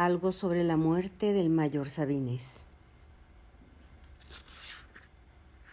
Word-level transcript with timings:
Algo 0.00 0.32
sobre 0.32 0.64
la 0.64 0.78
muerte 0.78 1.34
del 1.34 1.50
mayor 1.50 1.90
Sabines. 1.90 2.60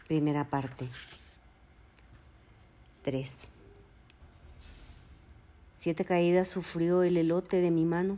Primera 0.06 0.44
parte. 0.44 0.90
3. 3.06 3.34
Siete 5.78 6.04
caídas 6.04 6.50
sufrió 6.50 7.04
el 7.04 7.16
elote 7.16 7.62
de 7.62 7.72
mi 7.72 7.86
mano 7.86 8.18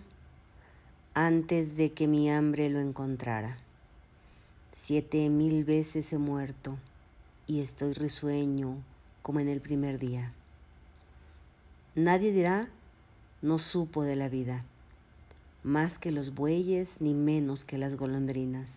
antes 1.13 1.77
de 1.77 1.91
que 1.91 2.07
mi 2.07 2.27
hambre 2.31 2.71
lo 2.71 2.79
encontrara. 2.79 3.57
Siete 4.71 5.29
mil 5.29 5.63
veces 5.63 6.11
he 6.11 6.17
muerto 6.17 6.75
y 7.45 7.59
estoy 7.59 7.93
risueño 7.93 8.77
como 9.21 9.41
en 9.41 9.47
el 9.47 9.61
primer 9.61 9.99
día. 9.99 10.33
Nadie 11.93 12.31
dirá, 12.31 12.67
no 13.43 13.59
supo 13.59 14.01
de 14.01 14.15
la 14.15 14.27
vida, 14.27 14.65
más 15.63 15.97
que 15.97 16.11
los 16.11 16.33
bueyes 16.33 16.95
ni 16.99 17.13
menos 17.13 17.65
que 17.65 17.77
las 17.77 17.95
golondrinas. 17.95 18.71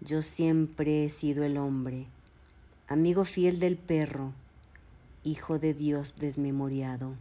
Yo 0.00 0.20
siempre 0.20 1.04
he 1.04 1.10
sido 1.10 1.44
el 1.44 1.56
hombre, 1.56 2.06
amigo 2.88 3.24
fiel 3.24 3.60
del 3.60 3.76
perro, 3.76 4.32
hijo 5.24 5.58
de 5.58 5.74
Dios 5.74 6.14
desmemoriado, 6.18 7.14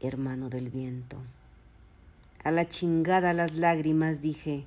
hermano 0.00 0.50
del 0.50 0.68
viento. 0.68 1.16
A 2.42 2.50
la 2.50 2.68
chingada 2.68 3.32
las 3.32 3.54
lágrimas 3.54 4.20
dije 4.20 4.66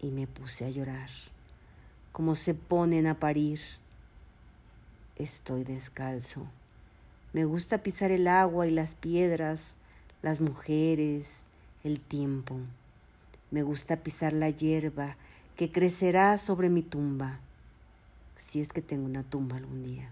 y 0.00 0.10
me 0.10 0.26
puse 0.26 0.64
a 0.64 0.70
llorar, 0.70 1.10
como 2.12 2.34
se 2.34 2.54
ponen 2.54 3.06
a 3.06 3.18
parir. 3.18 3.60
Estoy 5.16 5.64
descalzo. 5.64 6.46
Me 7.32 7.44
gusta 7.44 7.78
pisar 7.78 8.10
el 8.10 8.26
agua 8.26 8.66
y 8.66 8.70
las 8.70 8.94
piedras, 8.94 9.74
las 10.22 10.40
mujeres, 10.40 11.28
el 11.84 12.00
tiempo. 12.00 12.56
Me 13.50 13.62
gusta 13.62 13.96
pisar 13.96 14.32
la 14.32 14.50
hierba 14.50 15.16
que 15.56 15.72
crecerá 15.72 16.38
sobre 16.38 16.68
mi 16.68 16.82
tumba, 16.82 17.40
si 18.36 18.60
es 18.60 18.72
que 18.72 18.82
tengo 18.82 19.06
una 19.06 19.22
tumba 19.22 19.56
algún 19.56 19.82
día. 19.82 20.10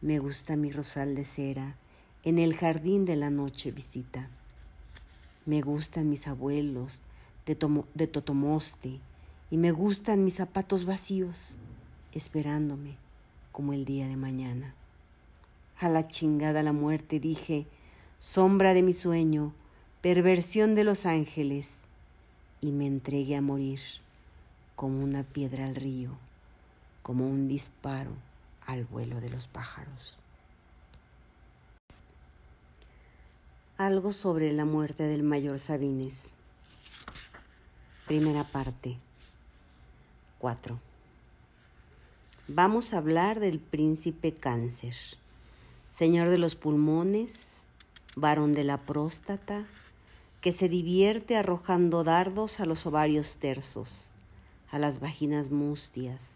Me 0.00 0.18
gusta 0.18 0.56
mi 0.56 0.70
rosal 0.70 1.14
de 1.14 1.24
cera, 1.24 1.76
en 2.24 2.38
el 2.38 2.56
jardín 2.56 3.04
de 3.04 3.16
la 3.16 3.30
noche 3.30 3.72
visita. 3.72 4.28
Me 5.44 5.60
gustan 5.60 6.08
mis 6.08 6.26
abuelos 6.26 7.00
de, 7.46 7.56
de 7.94 8.06
Totomoste 8.06 9.00
y 9.50 9.56
me 9.56 9.72
gustan 9.72 10.24
mis 10.24 10.34
zapatos 10.34 10.84
vacíos, 10.84 11.56
esperándome 12.12 12.96
como 13.50 13.72
el 13.72 13.84
día 13.84 14.06
de 14.06 14.16
mañana. 14.16 14.74
A 15.78 15.88
la 15.88 16.08
chingada 16.08 16.62
la 16.62 16.72
muerte 16.72 17.20
dije, 17.20 17.66
sombra 18.18 18.72
de 18.72 18.82
mi 18.82 18.92
sueño, 18.92 19.52
perversión 20.02 20.74
de 20.74 20.82
los 20.82 21.06
ángeles, 21.06 21.68
y 22.60 22.72
me 22.72 22.86
entregué 22.86 23.36
a 23.36 23.40
morir 23.40 23.80
como 24.74 25.00
una 25.00 25.22
piedra 25.22 25.66
al 25.66 25.76
río, 25.76 26.10
como 27.02 27.28
un 27.28 27.46
disparo 27.46 28.10
al 28.66 28.84
vuelo 28.84 29.20
de 29.20 29.30
los 29.30 29.46
pájaros. 29.46 30.18
Algo 33.78 34.12
sobre 34.12 34.50
la 34.50 34.64
muerte 34.64 35.04
del 35.04 35.22
mayor 35.22 35.60
Sabines. 35.60 36.30
Primera 38.08 38.42
parte. 38.42 38.96
4. 40.38 40.80
Vamos 42.48 42.92
a 42.92 42.98
hablar 42.98 43.38
del 43.38 43.60
príncipe 43.60 44.34
cáncer, 44.34 44.96
señor 45.96 46.28
de 46.28 46.38
los 46.38 46.56
pulmones, 46.56 47.62
varón 48.16 48.52
de 48.52 48.64
la 48.64 48.78
próstata, 48.78 49.64
que 50.42 50.52
se 50.52 50.68
divierte 50.68 51.36
arrojando 51.36 52.04
dardos 52.04 52.60
a 52.60 52.66
los 52.66 52.84
ovarios 52.84 53.36
tersos, 53.36 54.08
a 54.70 54.78
las 54.78 55.00
vaginas 55.00 55.50
mustias, 55.50 56.32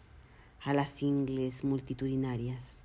a 0.64 0.72
las 0.72 1.02
ingles 1.02 1.62
multitudinarias 1.62 2.76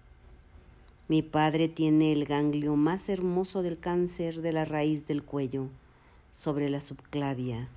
mi 1.12 1.22
padre 1.22 1.68
tiene 1.68 2.14
el 2.14 2.24
ganglio 2.24 2.78
más 2.78 3.10
hermoso 3.10 3.64
del 3.64 3.78
cáncer 3.78 4.42
de 4.42 4.54
la 4.54 4.64
raíz 4.64 5.08
del 5.08 5.24
cuello, 5.24 5.68
sobre 6.32 6.70
la 6.70 6.80
subclavia, 6.80 7.68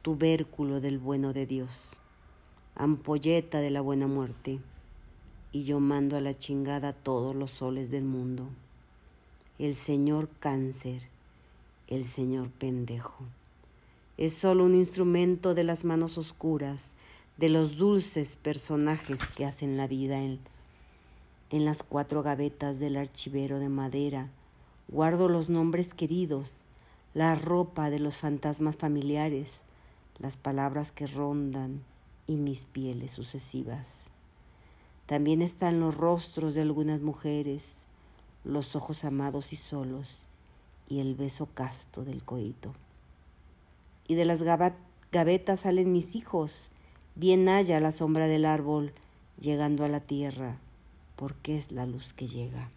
tubérculo 0.00 0.80
del 0.80 0.98
bueno 0.98 1.34
de 1.34 1.44
Dios, 1.44 1.98
ampolleta 2.74 3.58
de 3.60 3.68
la 3.68 3.82
buena 3.82 4.06
muerte, 4.06 4.60
y 5.52 5.64
yo 5.64 5.78
mando 5.78 6.16
a 6.16 6.22
la 6.22 6.38
chingada 6.38 6.94
todos 6.94 7.36
los 7.36 7.50
soles 7.50 7.90
del 7.90 8.04
mundo. 8.04 8.48
El 9.58 9.74
señor 9.74 10.30
cáncer, 10.40 11.02
el 11.90 12.06
señor 12.06 12.48
pendejo, 12.50 13.24
es 14.16 14.34
solo 14.34 14.64
un 14.64 14.74
instrumento 14.74 15.54
de 15.54 15.64
las 15.64 15.84
manos 15.84 16.16
oscuras, 16.16 16.86
de 17.36 17.48
los 17.48 17.76
dulces 17.76 18.36
personajes 18.36 19.18
que 19.36 19.44
hacen 19.44 19.76
la 19.76 19.86
vida 19.86 20.20
en 20.20 20.40
en 21.50 21.64
las 21.64 21.82
cuatro 21.82 22.22
gavetas 22.22 22.78
del 22.78 22.96
archivero 22.96 23.58
de 23.58 23.68
madera 23.68 24.30
guardo 24.90 25.28
los 25.28 25.48
nombres 25.48 25.94
queridos, 25.94 26.54
la 27.14 27.36
ropa 27.36 27.90
de 27.90 28.00
los 28.00 28.18
fantasmas 28.18 28.76
familiares, 28.76 29.62
las 30.18 30.36
palabras 30.36 30.90
que 30.90 31.06
rondan 31.06 31.82
y 32.26 32.36
mis 32.36 32.64
pieles 32.64 33.12
sucesivas. 33.12 34.10
También 35.06 35.42
están 35.42 35.78
los 35.78 35.96
rostros 35.96 36.54
de 36.54 36.62
algunas 36.62 37.00
mujeres, 37.00 37.86
los 38.44 38.74
ojos 38.74 39.04
amados 39.04 39.52
y 39.52 39.56
solos, 39.56 40.26
y 40.90 40.98
el 40.98 41.14
beso 41.14 41.46
casto 41.54 42.04
del 42.04 42.22
coito. 42.22 42.74
Y 44.06 44.16
de 44.16 44.24
las 44.26 44.42
gavetas 44.42 45.60
salen 45.60 45.92
mis 45.92 46.16
hijos, 46.16 46.70
bien 47.14 47.48
haya 47.48 47.78
la 47.80 47.92
sombra 47.92 48.26
del 48.26 48.44
árbol, 48.44 48.92
llegando 49.40 49.84
a 49.84 49.88
la 49.88 50.00
tierra, 50.00 50.58
porque 51.16 51.56
es 51.56 51.70
la 51.70 51.86
luz 51.86 52.12
que 52.12 52.26
llega. 52.26 52.70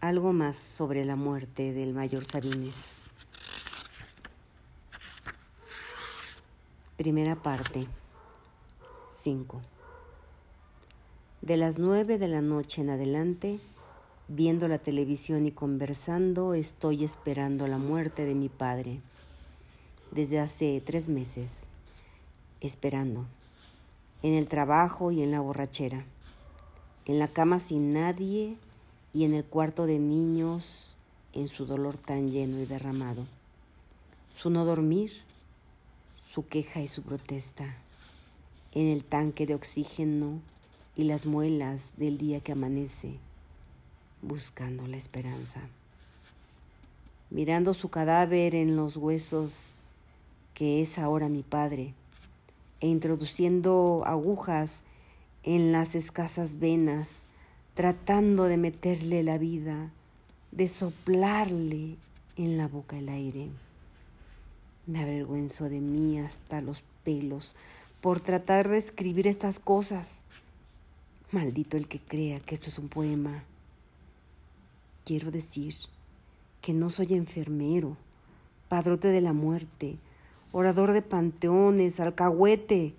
Algo 0.00 0.32
más 0.32 0.56
sobre 0.56 1.04
la 1.04 1.14
muerte 1.14 1.72
del 1.72 1.94
mayor 1.94 2.24
Sabines. 2.24 2.96
Primera 6.96 7.36
parte. 7.36 7.86
5. 9.22 9.60
De 11.42 11.56
las 11.56 11.78
nueve 11.78 12.18
de 12.18 12.28
la 12.28 12.42
noche 12.42 12.82
en 12.82 12.90
adelante, 12.90 13.60
viendo 14.28 14.68
la 14.68 14.76
televisión 14.76 15.46
y 15.46 15.52
conversando, 15.52 16.52
estoy 16.52 17.02
esperando 17.02 17.66
la 17.66 17.78
muerte 17.78 18.26
de 18.26 18.34
mi 18.34 18.50
padre. 18.50 19.00
Desde 20.10 20.38
hace 20.38 20.82
tres 20.84 21.08
meses. 21.08 21.64
Esperando 22.60 23.24
en 24.22 24.34
el 24.34 24.48
trabajo 24.48 25.12
y 25.12 25.22
en 25.22 25.30
la 25.30 25.40
borrachera, 25.40 26.04
en 27.06 27.18
la 27.18 27.28
cama 27.28 27.58
sin 27.58 27.94
nadie 27.94 28.58
y 29.14 29.24
en 29.24 29.32
el 29.32 29.44
cuarto 29.46 29.86
de 29.86 29.98
niños 29.98 30.98
en 31.32 31.48
su 31.48 31.64
dolor 31.64 31.96
tan 31.96 32.30
lleno 32.30 32.60
y 32.60 32.66
derramado, 32.66 33.24
su 34.36 34.50
no 34.50 34.66
dormir, 34.66 35.10
su 36.34 36.46
queja 36.46 36.82
y 36.82 36.88
su 36.88 37.02
protesta, 37.02 37.78
en 38.72 38.88
el 38.88 39.04
tanque 39.04 39.46
de 39.46 39.54
oxígeno 39.54 40.42
y 40.96 41.04
las 41.04 41.26
muelas 41.26 41.90
del 41.96 42.18
día 42.18 42.40
que 42.40 42.52
amanece, 42.52 43.18
buscando 44.22 44.86
la 44.86 44.96
esperanza, 44.96 45.60
mirando 47.30 47.74
su 47.74 47.88
cadáver 47.88 48.54
en 48.54 48.76
los 48.76 48.96
huesos 48.96 49.72
que 50.54 50.82
es 50.82 50.98
ahora 50.98 51.28
mi 51.28 51.42
padre, 51.42 51.94
e 52.80 52.88
introduciendo 52.88 54.02
agujas 54.04 54.82
en 55.42 55.72
las 55.72 55.94
escasas 55.94 56.58
venas, 56.58 57.22
tratando 57.74 58.44
de 58.44 58.56
meterle 58.56 59.22
la 59.22 59.38
vida, 59.38 59.90
de 60.50 60.68
soplarle 60.68 61.96
en 62.36 62.58
la 62.58 62.68
boca 62.68 62.98
el 62.98 63.08
aire. 63.08 63.48
Me 64.86 65.02
avergüenzo 65.02 65.68
de 65.68 65.80
mí 65.80 66.18
hasta 66.18 66.60
los 66.60 66.82
pelos 67.04 67.54
por 68.00 68.20
tratar 68.20 68.68
de 68.68 68.78
escribir 68.78 69.26
estas 69.26 69.58
cosas. 69.58 70.22
Maldito 71.32 71.76
el 71.76 71.86
que 71.86 72.00
crea 72.00 72.40
que 72.40 72.56
esto 72.56 72.70
es 72.70 72.78
un 72.78 72.88
poema. 72.88 73.44
Quiero 75.04 75.30
decir 75.30 75.74
que 76.60 76.72
no 76.72 76.90
soy 76.90 77.14
enfermero, 77.14 77.96
padrote 78.68 79.08
de 79.08 79.20
la 79.20 79.32
muerte, 79.32 79.96
orador 80.50 80.92
de 80.92 81.02
panteones, 81.02 82.00
alcahuete. 82.00 82.94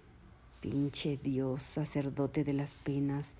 Pinche 0.62 1.20
Dios, 1.22 1.64
sacerdote 1.64 2.44
de 2.46 2.54
las 2.54 2.76
penas. 2.76 3.34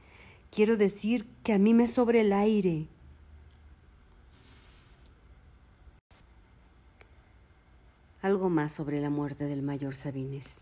Quiero 0.52 0.76
decir 0.76 1.26
que 1.44 1.54
a 1.54 1.58
mí 1.58 1.74
me 1.74 1.88
sobre 1.88 2.22
el 2.22 2.34
aire. 2.34 2.88
Algo 8.22 8.50
más 8.50 8.74
sobre 8.74 9.00
la 9.00 9.10
muerte 9.10 9.46
del 9.46 9.62
mayor 9.62 9.96
Sabines. 9.96 10.58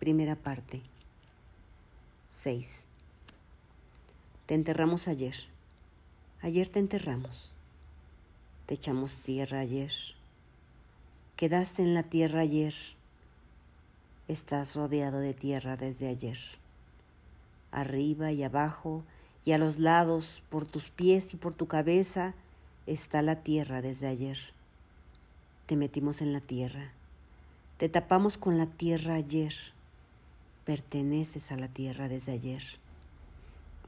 Primera 0.00 0.34
parte. 0.34 0.82
6. 2.40 2.87
Te 4.48 4.54
enterramos 4.54 5.08
ayer. 5.08 5.34
Ayer 6.40 6.68
te 6.68 6.78
enterramos. 6.78 7.52
Te 8.64 8.72
echamos 8.72 9.18
tierra 9.18 9.58
ayer. 9.58 9.92
Quedaste 11.36 11.82
en 11.82 11.92
la 11.92 12.02
tierra 12.02 12.40
ayer. 12.40 12.72
Estás 14.26 14.74
rodeado 14.74 15.18
de 15.18 15.34
tierra 15.34 15.76
desde 15.76 16.08
ayer. 16.08 16.38
Arriba 17.72 18.32
y 18.32 18.42
abajo 18.42 19.04
y 19.44 19.52
a 19.52 19.58
los 19.58 19.78
lados, 19.78 20.42
por 20.48 20.64
tus 20.64 20.88
pies 20.88 21.34
y 21.34 21.36
por 21.36 21.52
tu 21.52 21.66
cabeza, 21.66 22.32
está 22.86 23.20
la 23.20 23.42
tierra 23.42 23.82
desde 23.82 24.06
ayer. 24.06 24.38
Te 25.66 25.76
metimos 25.76 26.22
en 26.22 26.32
la 26.32 26.40
tierra. 26.40 26.92
Te 27.76 27.90
tapamos 27.90 28.38
con 28.38 28.56
la 28.56 28.64
tierra 28.64 29.12
ayer. 29.12 29.52
Perteneces 30.64 31.52
a 31.52 31.58
la 31.58 31.68
tierra 31.68 32.08
desde 32.08 32.32
ayer. 32.32 32.62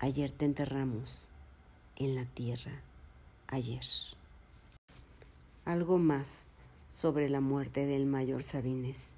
Ayer 0.00 0.30
te 0.30 0.46
enterramos 0.46 1.28
en 1.96 2.14
la 2.14 2.24
tierra 2.24 2.72
ayer 3.48 3.84
algo 5.66 5.98
más 5.98 6.46
sobre 6.96 7.28
la 7.28 7.40
muerte 7.40 7.86
del 7.86 8.06
mayor 8.06 8.42
Sabines. 8.42 9.12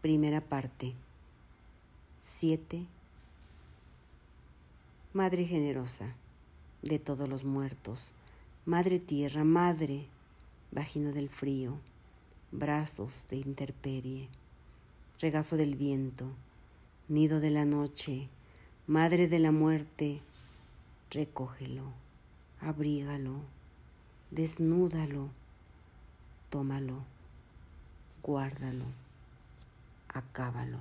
Primera 0.00 0.40
parte. 0.40 0.94
7. 2.22 2.86
Madre 5.12 5.44
generosa 5.44 6.14
de 6.82 6.98
todos 6.98 7.28
los 7.28 7.44
muertos, 7.44 8.12
Madre 8.64 9.00
tierra, 9.00 9.42
Madre, 9.42 10.06
vagina 10.70 11.10
del 11.10 11.28
frío, 11.28 11.78
brazos 12.52 13.26
de 13.28 13.36
interperie, 13.36 14.28
regazo 15.18 15.56
del 15.56 15.74
viento, 15.74 16.26
nido 17.08 17.40
de 17.40 17.50
la 17.50 17.64
noche, 17.64 18.28
Madre 18.90 19.28
de 19.28 19.38
la 19.38 19.52
muerte, 19.52 20.20
recógelo, 21.12 21.84
abrígalo, 22.60 23.36
desnúdalo 24.32 25.28
tómalo, 26.50 27.04
guárdalo, 28.20 28.86
acábalo. 30.08 30.78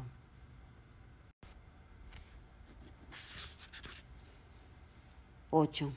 Ocho. 5.52 5.92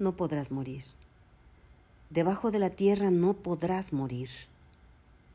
No 0.00 0.16
podrás 0.16 0.50
morir. 0.50 0.82
Debajo 2.10 2.50
de 2.50 2.58
la 2.58 2.70
tierra 2.70 3.12
no 3.12 3.34
podrás 3.34 3.92
morir. 3.92 4.30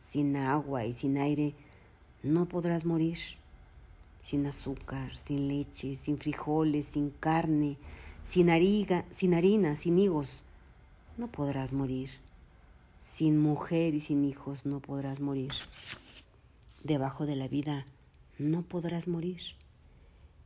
Sin 0.09 0.35
agua 0.35 0.83
y 0.83 0.91
sin 0.91 1.17
aire 1.17 1.53
no 2.21 2.47
podrás 2.47 2.83
morir. 2.83 3.17
Sin 4.23 4.45
azúcar, 4.45 5.17
sin 5.17 5.49
leche, 5.49 5.95
sin 5.95 6.17
frijoles, 6.17 6.85
sin 6.85 7.09
carne, 7.09 7.77
sin, 8.23 8.49
ariga, 8.49 9.03
sin 9.11 9.33
harina, 9.33 9.75
sin 9.75 9.99
higos, 9.99 10.45
no 11.17 11.27
podrás 11.27 11.73
morir. 11.73 12.09
Sin 13.01 13.37
mujer 13.37 13.93
y 13.93 13.99
sin 13.99 14.23
hijos 14.23 14.65
no 14.65 14.79
podrás 14.79 15.19
morir. 15.19 15.51
Debajo 16.85 17.25
de 17.25 17.35
la 17.35 17.49
vida 17.49 17.85
no 18.39 18.61
podrás 18.61 19.09
morir. 19.09 19.41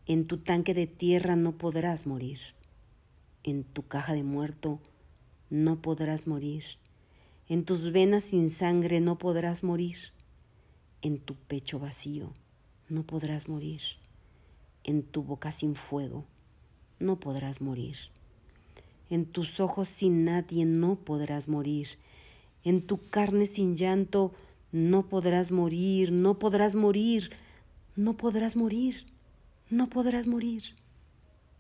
En 0.08 0.26
tu 0.26 0.40
tanque 0.40 0.74
de 0.74 0.88
tierra 0.88 1.36
no 1.36 1.52
podrás 1.52 2.08
morir. 2.08 2.40
En 3.44 3.64
tu 3.64 3.88
caja 3.88 4.14
de 4.14 4.24
muerto 4.24 4.80
no 5.52 5.84
podrás 5.84 6.26
morir. 6.26 6.64
En 7.48 7.64
tus 7.64 7.92
venas 7.92 8.24
sin 8.24 8.50
sangre 8.50 9.02
no 9.02 9.20
podrás 9.20 9.64
morir. 9.64 9.98
En 11.04 11.20
tu 11.20 11.36
pecho 11.36 11.78
vacío 11.78 12.34
no 12.90 13.04
podrás 13.04 13.48
morir. 13.48 13.82
En 14.84 15.04
tu 15.04 15.24
boca 15.24 15.52
sin 15.52 15.76
fuego 15.76 16.26
no 17.00 17.20
podrás 17.20 17.62
morir. 17.62 17.98
En 19.10 19.26
tus 19.26 19.60
ojos 19.60 19.88
sin 19.88 20.26
nadie 20.26 20.66
no 20.66 20.96
podrás 20.96 21.48
morir 21.48 21.98
en 22.68 22.82
tu 22.82 22.98
carne 23.10 23.46
sin 23.46 23.78
llanto 23.78 24.34
no 24.74 25.08
podrás 25.08 25.52
morir, 25.52 26.12
no 26.12 26.38
podrás 26.38 26.76
morir, 26.76 27.32
no 27.96 28.18
podrás 28.18 28.58
morir, 28.58 29.06
no 29.70 29.88
podrás 29.88 30.28
morir. 30.28 30.64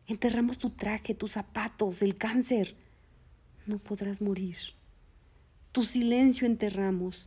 Enterramos 0.07 0.57
tu 0.57 0.69
traje, 0.69 1.13
tus 1.13 1.31
zapatos, 1.31 2.01
el 2.01 2.18
cáncer. 2.18 2.75
No 3.65 3.79
podrás 3.79 4.21
morir. 4.21 4.57
Tu 5.71 5.85
silencio 5.85 6.45
enterramos, 6.45 7.25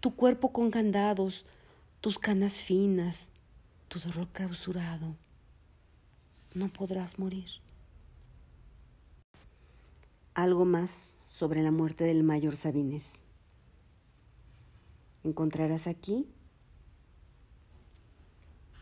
tu 0.00 0.14
cuerpo 0.14 0.52
con 0.52 0.70
candados, 0.70 1.46
tus 2.00 2.18
canas 2.18 2.62
finas, 2.62 3.28
tu 3.88 3.98
dolor 3.98 4.28
clausurado. 4.28 5.16
No 6.54 6.68
podrás 6.68 7.18
morir. 7.18 7.48
Algo 10.34 10.64
más 10.64 11.14
sobre 11.26 11.62
la 11.62 11.70
muerte 11.70 12.04
del 12.04 12.22
mayor 12.22 12.56
Sabines. 12.56 13.12
Encontrarás 15.24 15.86
aquí 15.86 16.28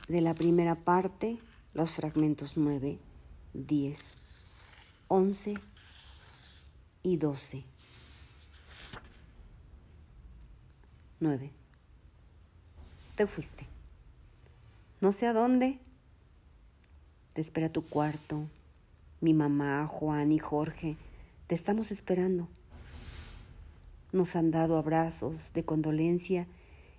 de 0.09 0.21
la 0.21 0.35
primera 0.35 0.75
parte 0.75 1.39
los 1.73 1.93
fragmentos 1.93 2.53
9, 2.57 2.99
10, 3.55 4.19
11 5.09 5.55
y 7.03 7.17
12. 7.17 7.65
9. 11.21 11.66
Te 13.17 13.27
fuiste. 13.27 13.67
No 15.01 15.11
sé 15.11 15.27
a 15.27 15.33
dónde. 15.33 15.79
Te 17.33 17.41
espera 17.41 17.71
tu 17.71 17.83
cuarto. 17.83 18.45
Mi 19.23 19.33
mamá, 19.33 19.87
Juan 19.87 20.33
y 20.33 20.39
Jorge 20.39 20.97
te 21.47 21.55
estamos 21.55 21.93
esperando. 21.93 22.47
Nos 24.13 24.37
han 24.37 24.51
dado 24.51 24.77
abrazos 24.77 25.55
de 25.55 25.65
condolencia 25.65 26.47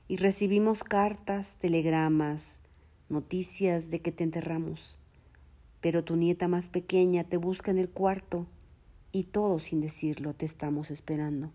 y 0.07 0.17
recibimos 0.17 0.83
cartas, 0.83 1.55
telegramas, 1.59 2.61
noticias 3.09 3.91
de 3.91 4.01
que 4.01 4.11
te 4.11 4.23
enterramos. 4.23 4.99
Pero 5.81 6.03
tu 6.03 6.15
nieta 6.15 6.47
más 6.47 6.67
pequeña 6.67 7.25
te 7.25 7.37
busca 7.37 7.69
en 7.69 7.77
el 7.77 7.89
cuarto 7.89 8.47
y 9.11 9.25
todo 9.25 9.59
sin 9.59 9.81
decirlo 9.81 10.33
te 10.33 10.47
estamos 10.47 10.89
esperando. 10.89 11.51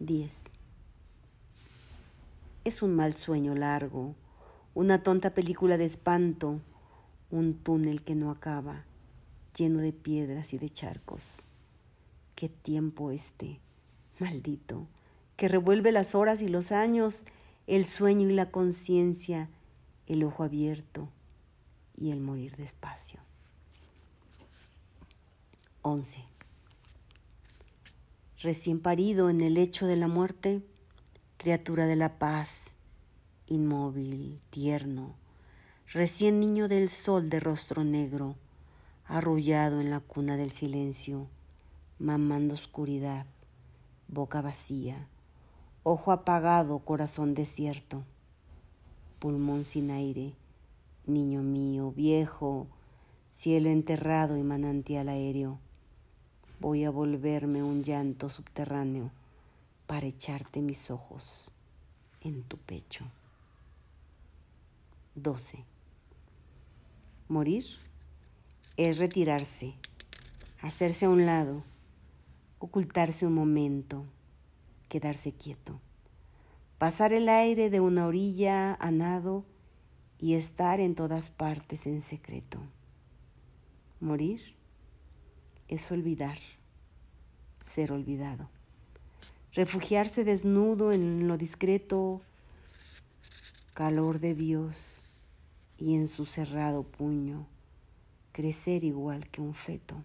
10. 0.00 0.59
Es 2.64 2.82
un 2.82 2.94
mal 2.94 3.14
sueño 3.14 3.54
largo, 3.54 4.14
una 4.74 5.02
tonta 5.02 5.32
película 5.32 5.78
de 5.78 5.86
espanto, 5.86 6.60
un 7.30 7.54
túnel 7.54 8.02
que 8.02 8.14
no 8.14 8.30
acaba 8.30 8.84
lleno 9.56 9.80
de 9.80 9.92
piedras 9.92 10.52
y 10.52 10.58
de 10.58 10.70
charcos. 10.70 11.36
Qué 12.34 12.48
tiempo 12.48 13.10
este, 13.10 13.60
maldito, 14.18 14.86
que 15.36 15.48
revuelve 15.48 15.90
las 15.90 16.14
horas 16.14 16.42
y 16.42 16.48
los 16.48 16.70
años, 16.70 17.24
el 17.66 17.86
sueño 17.86 18.28
y 18.28 18.34
la 18.34 18.50
conciencia, 18.50 19.48
el 20.06 20.22
ojo 20.22 20.44
abierto 20.44 21.08
y 21.96 22.10
el 22.10 22.20
morir 22.20 22.56
despacio. 22.56 23.20
11. 25.82 26.24
Recién 28.42 28.80
parido 28.80 29.30
en 29.30 29.40
el 29.40 29.54
lecho 29.54 29.86
de 29.86 29.96
la 29.96 30.08
muerte, 30.08 30.62
criatura 31.40 31.86
de 31.86 31.96
la 31.96 32.18
paz, 32.18 32.74
inmóvil, 33.46 34.42
tierno, 34.50 35.14
recién 35.90 36.38
niño 36.38 36.68
del 36.68 36.90
sol 36.90 37.30
de 37.30 37.40
rostro 37.40 37.82
negro, 37.82 38.34
arrullado 39.06 39.80
en 39.80 39.88
la 39.88 40.00
cuna 40.00 40.36
del 40.36 40.50
silencio, 40.50 41.28
mamando 41.98 42.52
oscuridad, 42.52 43.24
boca 44.06 44.42
vacía, 44.42 45.08
ojo 45.82 46.12
apagado, 46.12 46.78
corazón 46.80 47.32
desierto, 47.32 48.04
pulmón 49.18 49.64
sin 49.64 49.90
aire, 49.90 50.34
niño 51.06 51.40
mío, 51.40 51.90
viejo, 51.90 52.66
cielo 53.30 53.70
enterrado 53.70 54.36
y 54.36 54.42
manantial 54.42 55.08
aéreo. 55.08 55.58
Voy 56.60 56.84
a 56.84 56.90
volverme 56.90 57.62
un 57.62 57.82
llanto 57.82 58.28
subterráneo 58.28 59.10
para 59.90 60.06
echarte 60.06 60.62
mis 60.62 60.88
ojos 60.92 61.50
en 62.20 62.44
tu 62.44 62.58
pecho. 62.58 63.04
12. 65.16 65.64
Morir 67.26 67.64
es 68.76 68.98
retirarse, 68.98 69.74
hacerse 70.62 71.06
a 71.06 71.08
un 71.08 71.26
lado, 71.26 71.64
ocultarse 72.60 73.26
un 73.26 73.34
momento, 73.34 74.04
quedarse 74.88 75.32
quieto, 75.32 75.80
pasar 76.78 77.12
el 77.12 77.28
aire 77.28 77.68
de 77.68 77.80
una 77.80 78.06
orilla 78.06 78.74
a 78.74 78.92
nado 78.92 79.44
y 80.20 80.34
estar 80.34 80.78
en 80.78 80.94
todas 80.94 81.30
partes 81.30 81.88
en 81.88 82.02
secreto. 82.02 82.60
Morir 83.98 84.54
es 85.66 85.90
olvidar, 85.90 86.38
ser 87.64 87.90
olvidado, 87.90 88.48
refugiarse 89.52 90.24
desnudo 90.24 90.92
en 90.92 91.26
lo 91.26 91.36
discreto, 91.36 92.20
calor 93.74 94.20
de 94.20 94.34
Dios 94.34 95.04
y 95.78 95.94
en 95.94 96.08
su 96.08 96.26
cerrado 96.26 96.82
puño 96.82 97.46
crecer 98.32 98.84
igual 98.84 99.28
que 99.28 99.40
un 99.40 99.54
feto. 99.54 99.96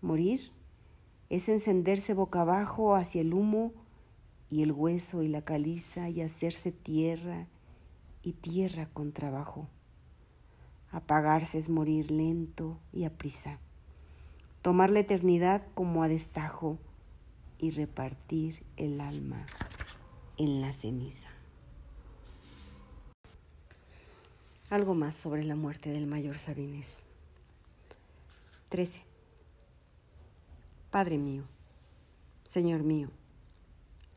Morir 0.00 0.52
es 1.28 1.48
encenderse 1.48 2.14
boca 2.14 2.42
abajo 2.42 2.94
hacia 2.94 3.20
el 3.20 3.34
humo 3.34 3.72
y 4.50 4.62
el 4.62 4.72
hueso 4.72 5.22
y 5.22 5.28
la 5.28 5.42
caliza 5.42 6.08
y 6.08 6.20
hacerse 6.20 6.70
tierra 6.70 7.46
y 8.22 8.32
tierra 8.32 8.88
con 8.92 9.12
trabajo. 9.12 9.66
Apagarse 10.92 11.58
es 11.58 11.68
morir 11.68 12.10
lento 12.10 12.78
y 12.92 13.04
a 13.04 13.10
prisa. 13.10 13.58
Tomar 14.62 14.90
la 14.90 15.00
eternidad 15.00 15.66
como 15.74 16.02
a 16.02 16.08
destajo 16.08 16.78
y 17.64 17.70
repartir 17.70 18.62
el 18.76 19.00
alma 19.00 19.46
en 20.36 20.60
la 20.60 20.74
ceniza. 20.74 21.30
Algo 24.68 24.94
más 24.94 25.16
sobre 25.16 25.44
la 25.44 25.56
muerte 25.56 25.88
del 25.88 26.06
mayor 26.06 26.38
Sabines. 26.38 27.04
13. 28.68 29.00
Padre 30.90 31.16
mío, 31.16 31.44
Señor 32.46 32.82
mío, 32.82 33.08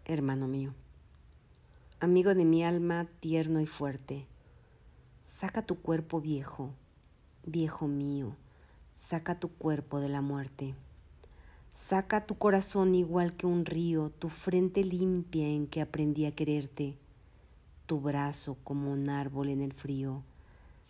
hermano 0.03 0.49
mío, 0.49 0.73
amigo 2.01 2.35
de 2.35 2.43
mi 2.43 2.65
alma 2.65 3.07
tierno 3.21 3.61
y 3.61 3.65
fuerte, 3.65 4.27
saca 5.23 5.65
tu 5.65 5.81
cuerpo 5.81 6.19
viejo, 6.19 6.73
viejo 7.45 7.87
mío, 7.87 8.35
saca 8.93 9.39
tu 9.39 9.47
cuerpo 9.53 10.01
de 10.01 10.09
la 10.09 10.19
muerte. 10.19 10.75
Saca 11.77 12.25
tu 12.25 12.35
corazón 12.35 12.95
igual 12.95 13.37
que 13.37 13.45
un 13.45 13.63
río, 13.63 14.11
tu 14.17 14.29
frente 14.29 14.83
limpia 14.83 15.47
en 15.47 15.67
que 15.67 15.79
aprendí 15.79 16.25
a 16.25 16.35
quererte, 16.35 16.97
tu 17.85 18.01
brazo 18.01 18.57
como 18.63 18.91
un 18.91 19.09
árbol 19.09 19.49
en 19.49 19.61
el 19.61 19.71
frío. 19.73 20.23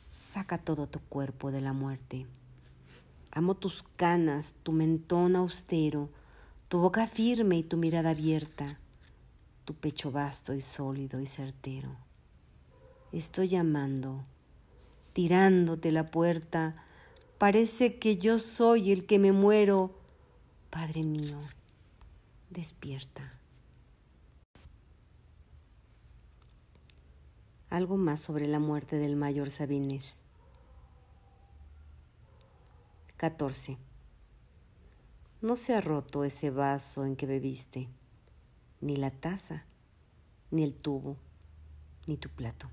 Saca 0.10 0.58
todo 0.58 0.88
tu 0.88 1.00
cuerpo 1.02 1.52
de 1.52 1.60
la 1.62 1.74
muerte. 1.74 2.26
Amo 3.32 3.54
tus 3.54 3.84
canas, 3.98 4.56
tu 4.64 4.72
mentón 4.72 5.36
austero, 5.36 6.10
tu 6.70 6.80
boca 6.80 7.06
firme 7.06 7.58
y 7.58 7.64
tu 7.64 7.76
mirada 7.76 8.12
abierta, 8.12 8.80
tu 9.66 9.76
pecho 9.76 10.10
vasto 10.10 10.54
y 10.54 10.62
sólido 10.62 11.20
y 11.20 11.28
certero. 11.28 11.98
Estoy 13.12 13.50
llamando, 13.50 14.24
tirándote 15.14 15.92
la 15.92 16.10
puerta. 16.10 16.82
Parece 17.38 18.00
que 18.00 18.16
yo 18.16 18.40
soy 18.40 18.94
el 18.94 19.06
que 19.06 19.20
me 19.20 19.34
muero 19.34 20.07
Padre 20.70 21.02
mío, 21.02 21.40
despierta. 22.50 23.40
Algo 27.70 27.96
más 27.96 28.20
sobre 28.20 28.48
la 28.48 28.60
muerte 28.60 28.98
del 28.98 29.16
mayor 29.16 29.50
Sabines. 29.50 30.18
14. 33.16 33.78
No 35.42 35.56
se 35.56 35.74
ha 35.74 35.80
roto 35.80 36.26
ese 36.26 36.50
vaso 36.50 37.06
en 37.06 37.16
que 37.16 37.26
bebiste, 37.26 37.88
ni 38.82 38.98
la 38.98 39.12
taza, 39.12 39.64
ni 40.52 40.64
el 40.64 40.76
tubo, 40.76 41.16
ni 42.08 42.18
tu 42.18 42.28
plato. 42.28 42.70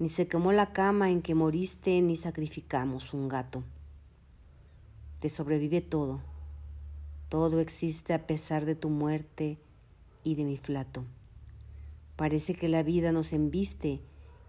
Ni 0.00 0.08
se 0.08 0.26
quemó 0.26 0.50
la 0.50 0.72
cama 0.72 1.10
en 1.10 1.22
que 1.22 1.36
moriste, 1.36 2.02
ni 2.02 2.16
sacrificamos 2.16 3.14
un 3.14 3.28
gato. 3.28 3.62
Te 5.20 5.28
sobrevive 5.28 5.80
todo 5.80 6.31
todo 7.32 7.60
existe 7.60 8.12
a 8.12 8.26
pesar 8.26 8.66
de 8.66 8.74
tu 8.74 8.90
muerte 8.90 9.56
y 10.22 10.34
de 10.34 10.44
mi 10.44 10.58
flato. 10.58 11.02
Parece 12.14 12.52
que 12.52 12.68
la 12.68 12.82
vida 12.82 13.10
nos 13.10 13.32
embiste 13.32 14.02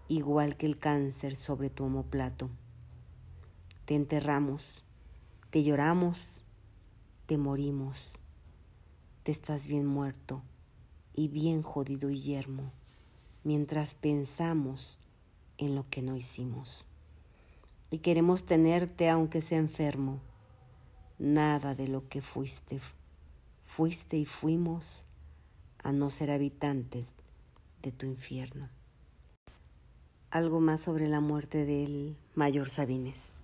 igual 0.06 0.58
que 0.58 0.66
el 0.66 0.78
cáncer 0.78 1.34
sobre 1.34 1.70
tu 1.70 1.84
homoplato. 1.84 2.50
Te 3.86 3.94
enterramos, 3.94 4.84
te 5.48 5.62
lloramos, 5.62 6.44
te 7.24 7.38
morimos. 7.38 8.18
Te 9.22 9.32
estás 9.32 9.66
bien 9.66 9.86
muerto 9.86 10.42
y 11.14 11.28
bien 11.28 11.62
jodido 11.62 12.10
y 12.10 12.20
yermo, 12.20 12.70
mientras 13.44 13.94
pensamos 13.94 14.98
en 15.56 15.74
lo 15.74 15.88
que 15.88 16.02
no 16.02 16.16
hicimos. 16.16 16.84
Y 17.90 18.00
queremos 18.00 18.44
tenerte 18.44 19.08
aunque 19.08 19.40
sea 19.40 19.56
enfermo 19.56 20.20
nada 21.18 21.74
de 21.74 21.88
lo 21.88 22.08
que 22.08 22.20
fuiste, 22.20 22.80
fuiste 23.62 24.16
y 24.16 24.24
fuimos 24.24 25.04
a 25.82 25.92
no 25.92 26.10
ser 26.10 26.30
habitantes 26.30 27.08
de 27.82 27.92
tu 27.92 28.06
infierno. 28.06 28.68
Algo 30.30 30.60
más 30.60 30.80
sobre 30.80 31.08
la 31.08 31.20
muerte 31.20 31.64
del 31.64 32.16
mayor 32.34 32.68
Sabines. 32.68 33.34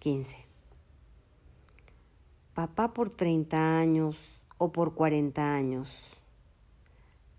15. 0.00 0.36
Papá 2.52 2.92
por 2.92 3.10
30 3.10 3.78
años 3.78 4.44
o 4.58 4.70
por 4.70 4.94
40 4.94 5.54
años. 5.54 6.22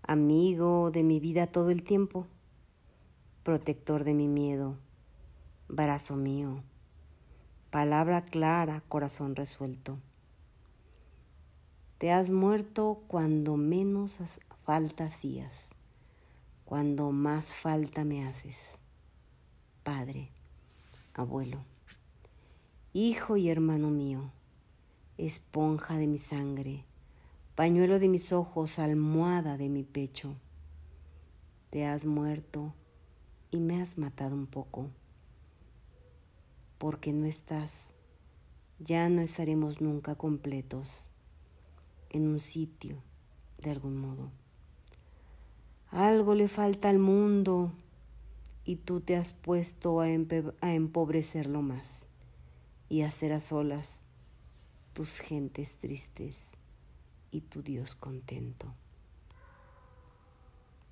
Amigo 0.02 0.90
de 0.90 1.04
mi 1.04 1.20
vida 1.20 1.46
todo 1.46 1.70
el 1.70 1.84
tiempo. 1.84 2.26
Protector 3.44 4.02
de 4.02 4.14
mi 4.14 4.26
miedo. 4.26 4.76
Brazo 5.68 6.16
mío 6.16 6.62
Palabra 7.76 8.24
clara, 8.24 8.82
corazón 8.88 9.36
resuelto. 9.36 9.98
Te 11.98 12.10
has 12.10 12.30
muerto 12.30 13.02
cuando 13.06 13.58
menos 13.58 14.16
falta 14.64 15.04
hacías, 15.04 15.68
cuando 16.64 17.12
más 17.12 17.52
falta 17.52 18.02
me 18.02 18.26
haces. 18.26 18.56
Padre, 19.82 20.30
abuelo, 21.12 21.58
hijo 22.94 23.36
y 23.36 23.50
hermano 23.50 23.90
mío, 23.90 24.30
esponja 25.18 25.98
de 25.98 26.06
mi 26.06 26.16
sangre, 26.16 26.86
pañuelo 27.56 27.98
de 27.98 28.08
mis 28.08 28.32
ojos, 28.32 28.78
almohada 28.78 29.58
de 29.58 29.68
mi 29.68 29.82
pecho. 29.82 30.34
Te 31.68 31.84
has 31.84 32.06
muerto 32.06 32.72
y 33.50 33.58
me 33.58 33.82
has 33.82 33.98
matado 33.98 34.34
un 34.34 34.46
poco 34.46 34.88
porque 36.78 37.12
no 37.12 37.26
estás, 37.26 37.94
ya 38.78 39.08
no 39.08 39.22
estaremos 39.22 39.80
nunca 39.80 40.14
completos 40.14 41.10
en 42.10 42.28
un 42.28 42.40
sitio 42.40 43.02
de 43.58 43.70
algún 43.70 43.96
modo. 43.96 44.30
Algo 45.90 46.34
le 46.34 46.48
falta 46.48 46.88
al 46.88 46.98
mundo 46.98 47.72
y 48.64 48.76
tú 48.76 49.00
te 49.00 49.16
has 49.16 49.32
puesto 49.32 50.00
a, 50.00 50.08
empobrecerlo 50.10 51.62
más 51.62 52.06
y 52.88 53.02
a 53.02 53.08
hacer 53.08 53.32
a 53.32 53.40
solas 53.40 54.02
tus 54.92 55.18
gentes 55.18 55.78
tristes 55.78 56.36
y 57.30 57.42
tu 57.42 57.62
Dios 57.62 57.94
contento. 57.94 58.74